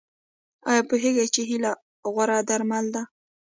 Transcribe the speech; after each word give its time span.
ایا 0.69 0.81
پوهیږئ 0.89 1.27
چې 1.33 1.41
هیله 1.49 1.71
غوره 2.13 2.39
درمل 2.49 2.85
ده؟ 2.95 3.01